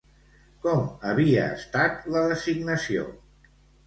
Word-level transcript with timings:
Com 0.61 0.79
havia 1.09 1.43
estat 1.57 2.07
la 2.15 2.23
designació? 2.31 3.05